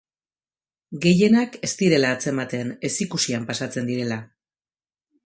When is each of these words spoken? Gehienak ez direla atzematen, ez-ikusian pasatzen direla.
Gehienak 1.03 1.57
ez 1.67 1.69
direla 1.81 2.09
atzematen, 2.17 2.71
ez-ikusian 2.91 3.47
pasatzen 3.51 3.93
direla. 3.93 4.19